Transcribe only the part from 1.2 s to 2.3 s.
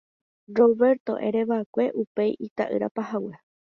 herava'ekue upe